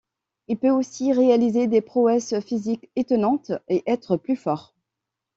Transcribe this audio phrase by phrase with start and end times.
[0.47, 4.73] Il peut aussi réaliser des prouesses physiques étonnantes, et être plus fort.